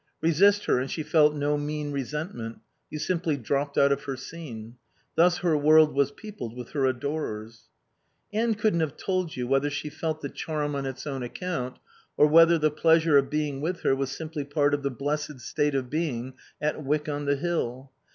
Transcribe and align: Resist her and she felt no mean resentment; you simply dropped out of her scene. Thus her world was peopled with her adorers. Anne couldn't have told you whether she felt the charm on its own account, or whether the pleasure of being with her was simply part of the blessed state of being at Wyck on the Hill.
Resist 0.19 0.65
her 0.65 0.79
and 0.79 0.89
she 0.89 1.03
felt 1.03 1.35
no 1.35 1.59
mean 1.59 1.91
resentment; 1.91 2.59
you 2.89 2.97
simply 2.97 3.37
dropped 3.37 3.77
out 3.77 3.91
of 3.91 4.05
her 4.05 4.17
scene. 4.17 4.77
Thus 5.13 5.37
her 5.45 5.55
world 5.55 5.93
was 5.93 6.09
peopled 6.09 6.57
with 6.57 6.71
her 6.71 6.87
adorers. 6.87 7.69
Anne 8.33 8.55
couldn't 8.55 8.79
have 8.79 8.97
told 8.97 9.35
you 9.37 9.45
whether 9.47 9.69
she 9.69 9.91
felt 9.91 10.21
the 10.23 10.29
charm 10.29 10.73
on 10.75 10.87
its 10.87 11.05
own 11.05 11.21
account, 11.21 11.77
or 12.17 12.25
whether 12.25 12.57
the 12.57 12.71
pleasure 12.71 13.19
of 13.19 13.29
being 13.29 13.61
with 13.61 13.81
her 13.81 13.95
was 13.95 14.09
simply 14.09 14.43
part 14.43 14.73
of 14.73 14.81
the 14.81 14.89
blessed 14.89 15.39
state 15.39 15.75
of 15.75 15.91
being 15.91 16.33
at 16.59 16.83
Wyck 16.83 17.07
on 17.07 17.25
the 17.25 17.35
Hill. 17.35 17.91